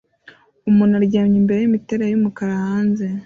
Umuntu 0.69 0.93
aryamye 0.99 1.37
imbere 1.41 1.59
yimiterere 1.61 2.09
yumukara 2.11 2.53
hanze 2.65 3.05